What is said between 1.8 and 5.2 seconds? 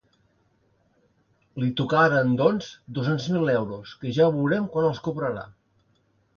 tocaran, doncs, dos-cents mil euros, que ja veurem quan els